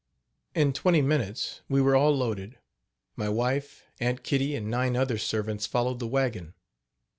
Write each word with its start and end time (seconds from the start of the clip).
In 0.55 0.73
twenty 0.73 1.03
minutes 1.03 1.61
we 1.69 1.79
were 1.79 1.95
all 1.95 2.09
loaded. 2.09 2.57
My 3.15 3.29
wife, 3.29 3.85
Aunt 3.99 4.23
Kitty 4.23 4.55
and 4.55 4.67
nine 4.67 4.97
other 4.97 5.19
servants 5.19 5.67
followed 5.67 5.99
the 5.99 6.07
wagon. 6.07 6.55